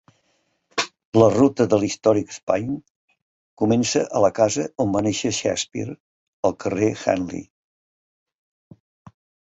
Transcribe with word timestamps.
La 1.23 1.27
ruta 1.33 1.67
de 1.73 1.77
l'Historic 1.83 2.33
Spine 2.37 2.79
comença 3.63 4.03
a 4.07 4.23
la 4.27 4.33
casa 4.41 4.67
on 4.87 4.97
va 4.99 5.05
néixer 5.11 5.35
Shakespeare, 5.43 5.97
al 6.51 6.61
carrer 6.65 6.93
Henley. 7.07 7.49